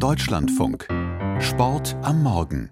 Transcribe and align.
Deutschlandfunk. 0.00 0.88
Sport 1.40 1.94
am 2.00 2.22
Morgen. 2.22 2.70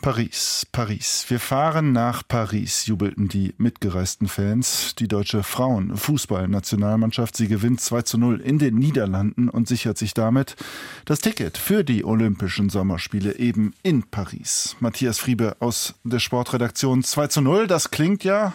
Paris, 0.00 0.66
Paris. 0.72 1.26
Wir 1.28 1.38
fahren 1.38 1.92
nach 1.92 2.26
Paris, 2.26 2.86
jubelten 2.86 3.28
die 3.28 3.54
mitgereisten 3.58 4.26
Fans. 4.26 4.94
Die 4.94 5.06
deutsche 5.06 5.42
Frauenfußballnationalmannschaft, 5.42 7.36
sie 7.36 7.46
gewinnt 7.46 7.82
2 7.82 8.02
zu 8.02 8.16
0 8.16 8.40
in 8.40 8.58
den 8.58 8.76
Niederlanden 8.76 9.50
und 9.50 9.68
sichert 9.68 9.98
sich 9.98 10.14
damit 10.14 10.56
das 11.04 11.18
Ticket 11.18 11.58
für 11.58 11.84
die 11.84 12.06
Olympischen 12.06 12.70
Sommerspiele 12.70 13.36
eben 13.36 13.74
in 13.82 14.04
Paris. 14.04 14.76
Matthias 14.80 15.18
Friebe 15.18 15.56
aus 15.60 15.94
der 16.04 16.20
Sportredaktion 16.20 17.04
2 17.04 17.26
zu 17.26 17.42
0, 17.42 17.66
das 17.66 17.90
klingt 17.90 18.24
ja 18.24 18.54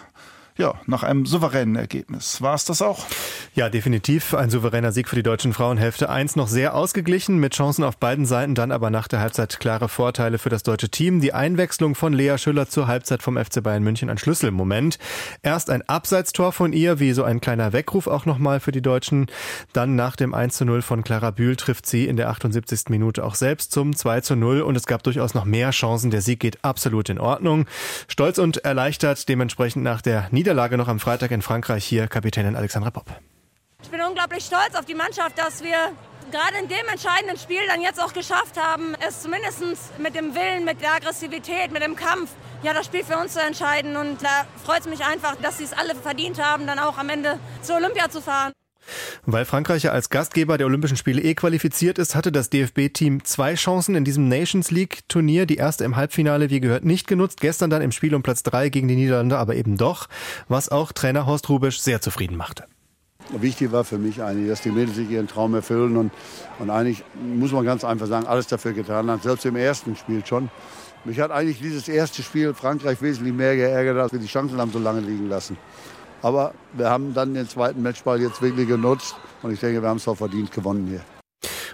ja, 0.60 0.74
nach 0.86 1.02
einem 1.02 1.24
souveränen 1.24 1.74
Ergebnis. 1.74 2.42
War 2.42 2.54
es 2.54 2.66
das 2.66 2.82
auch? 2.82 3.06
Ja, 3.54 3.70
definitiv 3.70 4.34
ein 4.34 4.50
souveräner 4.50 4.92
Sieg 4.92 5.08
für 5.08 5.16
die 5.16 5.22
deutschen 5.22 5.54
Frauen. 5.54 5.78
Hälfte 5.78 6.10
1 6.10 6.36
noch 6.36 6.48
sehr 6.48 6.74
ausgeglichen, 6.74 7.38
mit 7.38 7.54
Chancen 7.54 7.82
auf 7.82 7.96
beiden 7.96 8.26
Seiten, 8.26 8.54
dann 8.54 8.70
aber 8.70 8.90
nach 8.90 9.08
der 9.08 9.20
Halbzeit 9.20 9.58
klare 9.58 9.88
Vorteile 9.88 10.38
für 10.38 10.50
das 10.50 10.62
deutsche 10.62 10.90
Team. 10.90 11.22
Die 11.22 11.32
Einwechslung 11.32 11.94
von 11.94 12.12
Lea 12.12 12.36
Schüller 12.36 12.68
zur 12.68 12.86
Halbzeit 12.86 13.22
vom 13.22 13.38
FC 13.42 13.62
Bayern 13.62 13.82
München 13.82 14.10
ein 14.10 14.18
Schlüsselmoment. 14.18 14.98
Erst 15.42 15.70
ein 15.70 15.80
Abseitstor 15.88 16.52
von 16.52 16.74
ihr, 16.74 17.00
wie 17.00 17.14
so 17.14 17.24
ein 17.24 17.40
kleiner 17.40 17.72
Weckruf 17.72 18.06
auch 18.06 18.26
nochmal 18.26 18.60
für 18.60 18.72
die 18.72 18.82
Deutschen. 18.82 19.28
Dann 19.72 19.96
nach 19.96 20.14
dem 20.14 20.34
1 20.34 20.58
zu 20.58 20.66
0 20.66 20.82
von 20.82 21.02
Clara 21.02 21.30
Bühl 21.30 21.56
trifft 21.56 21.86
sie 21.86 22.06
in 22.06 22.18
der 22.18 22.28
78. 22.28 22.90
Minute 22.90 23.24
auch 23.24 23.34
selbst 23.34 23.72
zum 23.72 23.96
2 23.96 24.20
zu 24.20 24.36
0 24.36 24.60
und 24.60 24.76
es 24.76 24.86
gab 24.86 25.02
durchaus 25.04 25.32
noch 25.32 25.46
mehr 25.46 25.70
Chancen. 25.70 26.10
Der 26.10 26.20
Sieg 26.20 26.38
geht 26.38 26.62
absolut 26.62 27.08
in 27.08 27.18
Ordnung. 27.18 27.64
Stolz 28.08 28.36
und 28.36 28.58
erleichtert 28.58 29.26
dementsprechend 29.26 29.82
nach 29.84 30.02
der 30.02 30.28
Niederlage 30.32 30.49
Niederlage 30.50 30.76
noch 30.76 30.88
am 30.88 30.98
Freitag 30.98 31.30
in 31.30 31.42
Frankreich. 31.42 31.84
Hier 31.84 32.08
Kapitänin 32.08 32.56
Alexandra 32.56 32.90
Popp. 32.90 33.06
Ich 33.84 33.88
bin 33.88 34.00
unglaublich 34.00 34.44
stolz 34.44 34.74
auf 34.74 34.84
die 34.84 34.96
Mannschaft, 34.96 35.38
dass 35.38 35.62
wir 35.62 35.76
gerade 36.32 36.58
in 36.60 36.66
dem 36.66 36.88
entscheidenden 36.90 37.38
Spiel 37.38 37.60
dann 37.68 37.80
jetzt 37.80 38.02
auch 38.02 38.12
geschafft 38.12 38.60
haben, 38.60 38.96
es 39.06 39.22
zumindest 39.22 39.62
mit 39.98 40.16
dem 40.16 40.34
Willen, 40.34 40.64
mit 40.64 40.80
der 40.80 40.94
Aggressivität, 40.94 41.70
mit 41.70 41.84
dem 41.84 41.94
Kampf, 41.94 42.32
ja, 42.64 42.74
das 42.74 42.86
Spiel 42.86 43.04
für 43.04 43.16
uns 43.16 43.34
zu 43.34 43.40
entscheiden. 43.40 43.96
Und 43.96 44.24
da 44.24 44.44
freut 44.64 44.80
es 44.80 44.88
mich 44.88 45.04
einfach, 45.04 45.36
dass 45.36 45.58
sie 45.58 45.64
es 45.64 45.72
alle 45.72 45.94
verdient 45.94 46.42
haben, 46.42 46.66
dann 46.66 46.80
auch 46.80 46.98
am 46.98 47.10
Ende 47.10 47.38
zur 47.62 47.76
Olympia 47.76 48.10
zu 48.10 48.20
fahren. 48.20 48.50
Weil 49.26 49.44
Frankreich 49.44 49.82
ja 49.82 49.92
als 49.92 50.08
Gastgeber 50.08 50.56
der 50.56 50.66
Olympischen 50.66 50.96
Spiele 50.96 51.20
eh 51.22 51.34
qualifiziert 51.34 51.98
ist, 51.98 52.14
hatte 52.14 52.32
das 52.32 52.50
DFB-Team 52.50 53.24
zwei 53.24 53.54
Chancen 53.54 53.94
in 53.94 54.04
diesem 54.04 54.28
Nations 54.28 54.70
League-Turnier. 54.70 55.46
Die 55.46 55.56
erste 55.56 55.84
im 55.84 55.96
Halbfinale, 55.96 56.50
wie 56.50 56.60
gehört, 56.60 56.84
nicht 56.84 57.06
genutzt. 57.06 57.40
Gestern 57.40 57.70
dann 57.70 57.82
im 57.82 57.92
Spiel 57.92 58.14
um 58.14 58.22
Platz 58.22 58.42
drei 58.42 58.68
gegen 58.68 58.88
die 58.88 58.96
Niederlande, 58.96 59.38
aber 59.38 59.56
eben 59.56 59.76
doch, 59.76 60.08
was 60.48 60.68
auch 60.68 60.92
Trainer 60.92 61.26
Horst 61.26 61.48
Rubisch 61.48 61.80
sehr 61.80 62.00
zufrieden 62.00 62.36
machte. 62.36 62.64
Wichtig 63.28 63.70
war 63.70 63.84
für 63.84 63.98
mich 63.98 64.22
eigentlich, 64.22 64.48
dass 64.48 64.62
die 64.62 64.70
Mädels 64.70 64.96
sich 64.96 65.08
ihren 65.08 65.28
Traum 65.28 65.54
erfüllen 65.54 65.96
und, 65.96 66.10
und 66.58 66.70
eigentlich 66.70 67.04
muss 67.22 67.52
man 67.52 67.64
ganz 67.64 67.84
einfach 67.84 68.06
sagen, 68.06 68.26
alles 68.26 68.48
dafür 68.48 68.72
getan 68.72 69.10
hat, 69.10 69.22
selbst 69.22 69.44
im 69.44 69.56
ersten 69.56 69.94
Spiel 69.94 70.24
schon. 70.26 70.50
Mich 71.04 71.20
hat 71.20 71.30
eigentlich 71.30 71.60
dieses 71.60 71.88
erste 71.88 72.22
Spiel 72.22 72.54
Frankreich 72.54 73.00
wesentlich 73.00 73.32
mehr 73.32 73.56
geärgert, 73.56 73.98
als 73.98 74.12
wir 74.12 74.18
die 74.18 74.26
Chancen 74.26 74.58
haben 74.58 74.72
so 74.72 74.78
lange 74.78 75.00
liegen 75.00 75.28
lassen. 75.28 75.56
Aber 76.22 76.54
wir 76.74 76.90
haben 76.90 77.14
dann 77.14 77.34
den 77.34 77.48
zweiten 77.48 77.82
Matchball 77.82 78.20
jetzt 78.20 78.42
wirklich 78.42 78.68
genutzt 78.68 79.14
und 79.42 79.52
ich 79.52 79.60
denke, 79.60 79.82
wir 79.82 79.88
haben 79.88 79.96
es 79.96 80.08
auch 80.08 80.16
verdient 80.16 80.52
gewonnen 80.52 80.86
hier. 80.86 81.00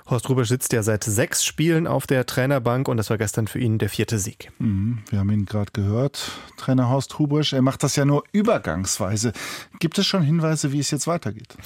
Horst 0.09 0.29
Rubisch 0.29 0.49
sitzt 0.49 0.73
ja 0.73 0.85
seit 0.85 1.03
sechs 1.03 1.45
Spielen 1.45 1.89
auf 1.89 2.07
der 2.07 2.27
Trainerbank 2.27 2.87
und 2.87 2.97
das 2.97 3.11
war 3.11 3.19
gestern 3.19 3.49
für 3.49 3.59
ihn 3.59 3.79
der 3.79 3.89
vierte 3.89 4.21
Sieg. 4.21 4.53
Mhm, 4.59 5.03
wir 5.11 5.19
haben 5.19 5.31
ihn 5.31 5.47
gerade 5.47 5.73
gehört, 5.73 6.31
Trainer 6.57 6.89
Horst 6.89 7.19
Rubisch. 7.19 7.53
Er 7.53 7.63
macht 7.63 7.83
das 7.83 7.97
ja 7.97 8.05
nur 8.05 8.23
übergangsweise. 8.31 9.33
Gibt 9.79 9.99
es 9.99 10.07
schon 10.07 10.23
Hinweise, 10.23 10.73
wie 10.73 10.79
es 10.79 10.91
jetzt 10.91 11.07
weitergeht? 11.07 11.57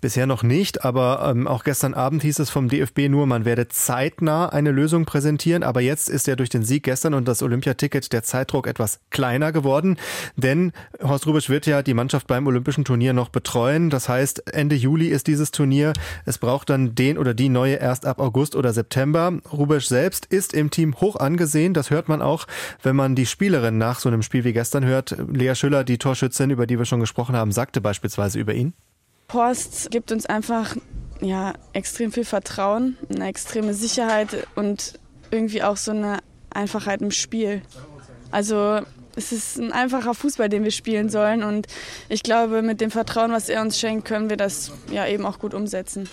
Bisher 0.00 0.26
noch 0.26 0.42
nicht, 0.42 0.84
aber 0.84 1.30
ähm, 1.30 1.46
auch 1.46 1.64
gestern 1.64 1.94
Abend 1.94 2.22
hieß 2.22 2.38
es 2.38 2.50
vom 2.50 2.68
DFB 2.68 3.08
nur, 3.08 3.26
man 3.26 3.44
werde 3.44 3.68
zeitnah 3.68 4.48
eine 4.48 4.70
Lösung 4.70 5.04
präsentieren. 5.04 5.62
Aber 5.62 5.80
jetzt 5.80 6.08
ist 6.08 6.26
ja 6.26 6.36
durch 6.36 6.48
den 6.48 6.64
Sieg 6.64 6.84
gestern 6.84 7.14
und 7.14 7.28
das 7.28 7.42
Olympiaticket 7.42 8.12
der 8.12 8.22
Zeitdruck 8.22 8.66
etwas 8.66 9.00
kleiner 9.10 9.52
geworden, 9.52 9.96
denn 10.36 10.72
Horst 11.02 11.26
Rubisch 11.26 11.48
wird 11.48 11.66
ja 11.66 11.82
die 11.82 11.94
Mannschaft 11.94 12.26
beim 12.26 12.46
Olympischen 12.46 12.84
Turnier 12.84 13.12
noch 13.12 13.28
betreuen. 13.28 13.90
Das 13.90 14.08
heißt, 14.08 14.52
Ende 14.52 14.76
Juli 14.76 15.08
ist 15.08 15.26
dieses 15.26 15.50
Turnier. 15.50 15.92
Es 16.24 16.38
braucht 16.38 16.70
dann 16.70 16.94
den 16.94 17.18
oder 17.18 17.34
die 17.34 17.48
neue 17.48 17.76
erst 17.76 18.06
ab 18.06 18.20
August 18.20 18.56
oder 18.56 18.72
September. 18.72 19.32
Rubesch 19.52 19.86
selbst 19.86 20.26
ist 20.26 20.54
im 20.54 20.70
Team 20.70 21.00
hoch 21.00 21.16
angesehen. 21.16 21.74
Das 21.74 21.90
hört 21.90 22.08
man 22.08 22.22
auch, 22.22 22.46
wenn 22.82 22.96
man 22.96 23.14
die 23.14 23.26
Spielerin 23.26 23.78
nach 23.78 24.00
so 24.00 24.08
einem 24.08 24.22
Spiel 24.22 24.44
wie 24.44 24.52
gestern 24.52 24.84
hört. 24.84 25.16
Lea 25.32 25.54
Schüller, 25.54 25.84
die 25.84 25.98
Torschützin, 25.98 26.50
über 26.50 26.66
die 26.66 26.78
wir 26.78 26.84
schon 26.84 27.00
gesprochen 27.00 27.36
haben, 27.36 27.52
sagte 27.60 27.82
beispielsweise 27.82 28.38
über 28.38 28.54
ihn. 28.54 28.72
Horst 29.34 29.90
gibt 29.90 30.12
uns 30.12 30.24
einfach 30.24 30.76
ja, 31.20 31.52
extrem 31.74 32.10
viel 32.10 32.24
Vertrauen, 32.24 32.96
eine 33.14 33.28
extreme 33.28 33.74
Sicherheit 33.74 34.46
und 34.54 34.98
irgendwie 35.30 35.62
auch 35.62 35.76
so 35.76 35.90
eine 35.90 36.20
Einfachheit 36.48 37.02
im 37.02 37.10
Spiel. 37.10 37.60
Also 38.30 38.80
es 39.14 39.30
ist 39.30 39.58
ein 39.58 39.72
einfacher 39.72 40.14
Fußball, 40.14 40.48
den 40.48 40.64
wir 40.64 40.70
spielen 40.70 41.10
sollen 41.10 41.42
und 41.42 41.66
ich 42.08 42.22
glaube, 42.22 42.62
mit 42.62 42.80
dem 42.80 42.90
Vertrauen, 42.90 43.30
was 43.30 43.50
er 43.50 43.60
uns 43.60 43.78
schenkt, 43.78 44.06
können 44.06 44.30
wir 44.30 44.38
das 44.38 44.72
ja 44.90 45.06
eben 45.06 45.26
auch 45.26 45.38
gut 45.38 45.52
umsetzen. 45.52 46.08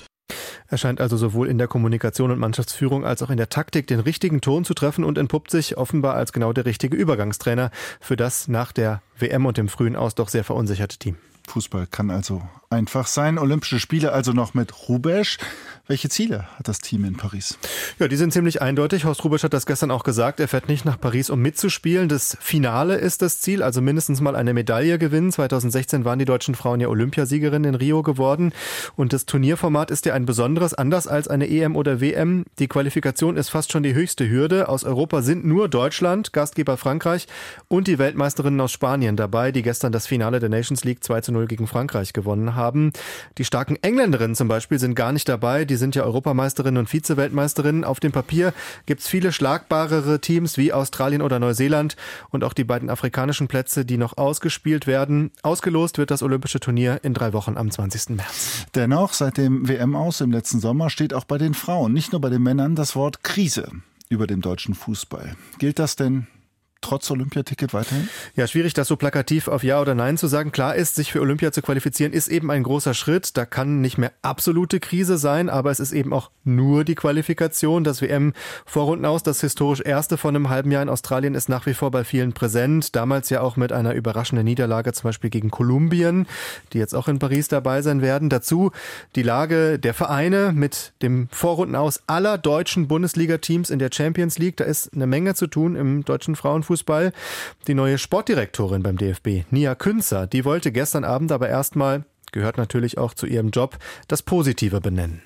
Er 0.70 0.78
scheint 0.78 1.00
also 1.00 1.16
sowohl 1.16 1.48
in 1.48 1.58
der 1.58 1.70
Kommunikation 1.70 2.30
und 2.30 2.40
Mannschaftsführung 2.40 3.06
als 3.06 3.24
auch 3.24 3.30
in 3.30 3.38
der 3.38 3.48
Taktik 3.48 3.88
den 3.88 4.02
richtigen 4.02 4.42
Ton 4.42 4.66
zu 4.66 4.74
treffen 4.74 5.06
und 5.06 5.18
entpuppt 5.18 5.50
sich 5.50 5.78
offenbar 5.78 6.16
als 6.16 6.34
genau 6.34 6.52
der 6.52 6.66
richtige 6.66 6.98
Übergangstrainer 6.98 7.72
für 8.02 8.18
das 8.18 8.50
nach 8.50 8.74
der 8.74 9.02
WM 9.18 9.46
und 9.46 9.56
dem 9.56 9.70
frühen 9.70 9.96
Aus 9.96 10.16
doch 10.16 10.28
sehr 10.28 10.44
verunsicherte 10.44 10.98
Team. 10.98 11.16
Fußball 11.48 11.88
kann 11.88 12.12
also 12.12 12.42
einfach 12.70 13.08
sein. 13.08 13.38
Olympische 13.38 13.80
Spiele 13.80 14.12
also 14.12 14.34
noch 14.34 14.54
mit 14.54 14.88
Rubesch. 14.90 15.38
Welche 15.90 16.10
Ziele 16.10 16.48
hat 16.58 16.68
das 16.68 16.80
Team 16.80 17.06
in 17.06 17.16
Paris? 17.16 17.58
Ja, 17.98 18.10
die 18.10 18.18
sind 18.18 18.34
ziemlich 18.34 18.62
eindeutig. 18.62 19.06
Horst 19.06 19.24
Rubesch 19.24 19.44
hat 19.44 19.54
das 19.54 19.66
gestern 19.66 19.90
auch 19.90 20.04
gesagt. 20.04 20.42
Er 20.42 20.50
fährt 20.50 20.68
nicht 20.68 20.84
nach 20.84 21.00
Paris, 21.00 21.30
um 21.30 21.42
mitzuspielen. 21.42 22.10
Das 22.10 22.38
Finale 22.42 22.98
ist 22.98 23.22
das 23.22 23.40
Ziel, 23.40 23.64
also 23.64 23.82
mindestens 23.82 24.20
mal 24.20 24.36
eine 24.36 24.54
Medaille 24.54 25.00
gewinnen. 25.00 25.32
2016 25.32 26.04
waren 26.04 26.20
die 26.20 26.26
deutschen 26.26 26.56
Frauen 26.56 26.82
ja 26.82 26.90
Olympiasiegerinnen 26.90 27.74
in 27.74 27.80
Rio 27.80 28.04
geworden. 28.04 28.52
Und 28.98 29.14
das 29.14 29.26
Turnierformat 29.26 29.90
ist 29.90 30.06
ja 30.06 30.14
ein 30.14 30.26
besonderes, 30.26 30.74
anders 30.74 31.08
als 31.08 31.30
eine 31.30 31.50
EM 31.50 31.78
oder 31.78 32.02
WM. 32.02 32.44
Die 32.60 32.68
Qualifikation 32.68 33.38
ist 33.38 33.48
fast 33.48 33.72
schon 33.72 33.84
die 33.84 33.94
höchste 33.94 34.30
Hürde. 34.30 34.68
Aus 34.68 34.84
Europa 34.84 35.22
sind 35.22 35.46
nur 35.46 35.70
Deutschland, 35.70 36.34
Gastgeber 36.34 36.76
Frankreich 36.76 37.28
und 37.70 37.88
die 37.88 37.98
Weltmeisterinnen 37.98 38.60
aus 38.60 38.74
Spanien 38.74 39.16
dabei, 39.16 39.54
die 39.54 39.62
gestern 39.62 39.94
das 39.94 40.06
Finale 40.06 40.42
der 40.42 40.50
Nations 40.50 40.84
League 40.84 41.02
2 41.02 41.22
zu 41.22 41.32
0 41.32 41.48
gegen 41.48 41.68
Frankreich 41.68 42.12
gewonnen 42.12 42.56
haben. 42.56 42.57
Die 43.38 43.46
starken 43.46 43.78
Engländerinnen 43.82 44.36
zum 44.36 44.48
Beispiel 44.48 44.80
sind 44.80 44.96
gar 44.96 45.12
nicht 45.12 45.30
dabei. 45.30 45.66
Die 45.66 45.76
sind 45.76 45.96
ja 45.96 46.04
Europameisterinnen 46.04 46.80
und 46.80 46.90
Vize-Weltmeisterinnen. 46.90 47.84
Auf 47.84 48.00
dem 48.00 48.12
Papier 48.12 48.54
gibt 48.86 49.02
es 49.02 49.08
viele 49.08 49.32
schlagbarere 49.32 50.20
Teams 50.20 50.58
wie 50.58 50.74
Australien 50.74 51.22
oder 51.22 51.40
Neuseeland 51.40 51.96
und 52.30 52.44
auch 52.44 52.54
die 52.54 52.64
beiden 52.64 52.90
afrikanischen 52.90 53.48
Plätze, 53.48 53.86
die 53.86 53.98
noch 53.98 54.18
ausgespielt 54.18 54.88
werden. 54.88 55.32
Ausgelost 55.44 55.98
wird 55.98 56.12
das 56.12 56.24
Olympische 56.24 56.60
Turnier 56.60 57.00
in 57.04 57.14
drei 57.14 57.34
Wochen 57.34 57.58
am 57.58 57.72
20. 57.72 58.16
März. 58.18 58.66
Dennoch, 58.76 59.14
seit 59.14 59.38
dem 59.38 59.68
WM 59.68 59.96
aus 59.96 60.22
im 60.22 60.32
letzten 60.32 60.60
Sommer 60.60 60.90
steht 60.90 61.14
auch 61.14 61.26
bei 61.26 61.38
den 61.38 61.54
Frauen, 61.54 61.94
nicht 61.94 62.12
nur 62.12 62.22
bei 62.22 62.30
den 62.30 62.44
Männern, 62.44 62.76
das 62.76 62.96
Wort 62.96 63.24
Krise 63.24 63.70
über 64.10 64.28
dem 64.28 64.42
deutschen 64.42 64.74
Fußball. 64.74 65.36
Gilt 65.60 65.80
das 65.80 65.96
denn 65.96 66.28
trotz 66.82 67.10
Olympiaticket 67.12 67.74
weiterhin? 67.74 68.08
Ja, 68.36 68.48
schwierig, 68.48 68.74
das 68.74 68.88
so 68.88 68.96
plakativ 68.96 69.48
auf 69.48 69.64
Ja 69.64 69.82
oder 69.82 69.96
Nein 69.96 70.18
zu 70.18 70.28
sagen. 70.28 70.52
Klar 70.52 70.76
ist, 70.76 70.96
sich 70.96 71.12
für 71.12 71.22
Olympia 71.22 71.52
zu 71.52 71.62
qualifizieren, 71.62 72.14
ist 72.14 72.28
eben 72.28 72.52
ein 72.52 72.64
großer 72.64 72.94
Schritt. 72.94 73.36
Da 73.36 73.46
kann 73.46 73.82
nicht 73.82 73.98
mehr 73.98 74.12
absolute 74.22 74.80
Krise 74.80 75.18
sein, 75.18 75.50
aber 75.50 75.72
es 75.72 75.80
ist 75.80 75.92
eben 75.92 76.14
auch 76.14 76.32
nur 76.44 76.84
die 76.84 76.96
Qualifikation. 76.96 77.84
Das 77.84 78.02
WM-Vorrunden 78.02 79.06
aus, 79.06 79.24
das 79.24 79.42
historisch 79.42 79.82
erste 79.82 80.18
von 80.18 80.36
einem 80.36 80.50
halben 80.50 80.72
Jahr 80.72 80.84
in 80.84 80.90
Australien, 80.90 81.36
ist 81.36 81.50
nach 81.50 81.66
wie 81.66 81.74
vor 81.74 81.92
bei 81.92 82.04
vielen 82.04 82.34
präsent. 82.34 82.96
Damals 82.96 83.30
ja 83.30 83.42
auch 83.42 83.58
mit 83.58 83.72
einer 83.72 83.94
überraschenden 83.94 84.46
Niederlage, 84.46 84.94
zum 84.94 85.04
Beispiel 85.10 85.30
gegen 85.30 85.52
Kolumbien, 85.52 86.28
die 86.74 86.78
jetzt 86.78 86.96
auch 86.96 87.08
in 87.08 87.20
Paris 87.20 87.48
dabei 87.48 87.82
sein 87.82 88.02
werden. 88.02 88.30
Dazu 88.30 88.72
die 89.16 89.24
Lage 89.24 89.80
der 89.80 89.94
Vereine 89.94 90.54
mit 90.54 90.94
dem 91.02 91.28
Vorrunden 91.32 91.76
aus 91.76 92.02
aller 92.08 92.38
deutschen 92.38 92.88
Bundesliga-Teams 92.88 93.70
in 93.70 93.80
der 93.80 93.90
Champions 93.92 94.38
League. 94.38 94.58
Da 94.58 94.64
ist 94.64 94.94
eine 94.94 95.08
Menge 95.08 95.36
zu 95.36 95.48
tun 95.48 95.76
im 95.76 96.06
deutschen 96.06 96.36
Frauenfußball. 96.36 96.67
Fußball. 96.68 97.12
Die 97.68 97.74
neue 97.74 97.98
Sportdirektorin 97.98 98.84
beim 98.84 98.98
DFB, 98.98 99.50
Nia 99.52 99.76
Künzer, 99.76 100.28
die 100.28 100.46
wollte 100.46 100.72
gestern 100.72 101.04
Abend 101.04 101.32
aber 101.32 101.50
erstmal, 101.50 102.06
gehört 102.32 102.58
natürlich 102.58 102.98
auch 102.98 103.14
zu 103.14 103.26
ihrem 103.26 103.50
Job, 103.50 103.78
das 104.08 104.22
Positive 104.22 104.82
benennen. 104.82 105.22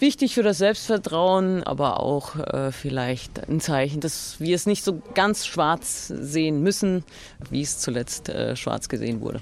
Wichtig 0.00 0.34
für 0.34 0.42
das 0.42 0.58
Selbstvertrauen, 0.58 1.64
aber 1.64 2.00
auch 2.00 2.36
äh, 2.36 2.72
vielleicht 2.72 3.48
ein 3.48 3.60
Zeichen, 3.60 4.00
dass 4.00 4.38
wir 4.38 4.54
es 4.54 4.66
nicht 4.66 4.84
so 4.84 5.02
ganz 5.14 5.44
schwarz 5.46 6.06
sehen 6.06 6.62
müssen, 6.62 7.04
wie 7.50 7.62
es 7.62 7.78
zuletzt 7.80 8.28
äh, 8.28 8.54
schwarz 8.54 8.88
gesehen 8.88 9.20
wurde. 9.20 9.40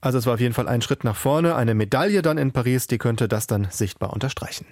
Also 0.00 0.18
es 0.18 0.26
war 0.26 0.34
auf 0.34 0.40
jeden 0.40 0.54
Fall 0.54 0.68
ein 0.68 0.82
Schritt 0.82 1.04
nach 1.04 1.16
vorne. 1.16 1.54
Eine 1.54 1.74
Medaille 1.74 2.22
dann 2.22 2.38
in 2.38 2.52
Paris, 2.52 2.86
die 2.86 2.98
könnte 2.98 3.28
das 3.28 3.46
dann 3.46 3.68
sichtbar 3.70 4.12
unterstreichen. 4.12 4.66